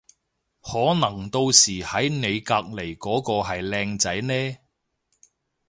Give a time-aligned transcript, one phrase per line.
[0.63, 4.57] 可能到時喺你隔離嗰個係靚仔呢